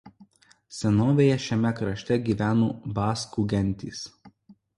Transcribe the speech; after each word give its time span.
Senovėje 0.77 1.35
šiame 1.47 1.73
krašte 1.81 2.17
gyveno 2.31 2.71
baskų 2.97 3.47
gentys. 3.53 4.03